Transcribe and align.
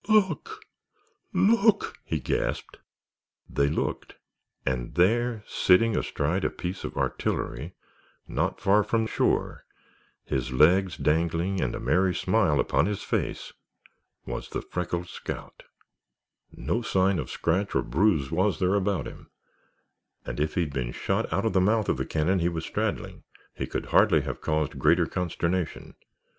"Look—look!" 0.09 1.95
he 2.03 2.19
gasped. 2.19 2.79
They 3.47 3.67
looked, 3.69 4.15
and 4.65 4.95
there, 4.95 5.43
sitting 5.45 5.95
astride 5.95 6.43
a 6.43 6.49
piece 6.49 6.83
of 6.83 6.97
artillery 6.97 7.75
not 8.27 8.59
far 8.59 8.83
from 8.83 9.05
shore, 9.05 9.63
his 10.25 10.51
legs 10.51 10.97
dangling 10.97 11.61
and 11.61 11.75
a 11.75 11.79
merry 11.79 12.15
smile 12.15 12.59
upon 12.59 12.87
his 12.87 13.03
face, 13.03 13.53
was 14.25 14.49
the 14.49 14.63
freckled 14.63 15.07
scout! 15.07 15.61
No 16.51 16.81
sign 16.81 17.19
of 17.19 17.29
scratch 17.29 17.75
or 17.75 17.83
bruise 17.83 18.31
was 18.31 18.57
there 18.57 18.73
about 18.73 19.05
him, 19.05 19.29
and 20.25 20.39
if 20.39 20.55
he 20.55 20.61
had 20.61 20.73
been 20.73 20.93
shot 20.93 21.31
out 21.31 21.45
of 21.45 21.53
the 21.53 21.61
mouth 21.61 21.89
of 21.89 21.97
the 21.97 22.07
cannon 22.07 22.39
he 22.39 22.49
was 22.49 22.65
straddling 22.65 23.23
he 23.53 23.67
could 23.67 23.85
hardly 23.85 24.21
have 24.21 24.41
caused 24.41 24.79
greater 24.79 25.05
consternation. 25.05 25.93